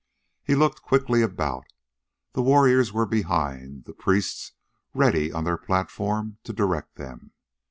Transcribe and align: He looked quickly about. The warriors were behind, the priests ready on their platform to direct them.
He 0.43 0.55
looked 0.55 0.81
quickly 0.81 1.21
about. 1.21 1.65
The 2.33 2.41
warriors 2.41 2.91
were 2.91 3.05
behind, 3.05 3.85
the 3.85 3.93
priests 3.93 4.53
ready 4.95 5.31
on 5.31 5.43
their 5.43 5.57
platform 5.59 6.39
to 6.43 6.51
direct 6.53 6.95
them. 6.95 7.33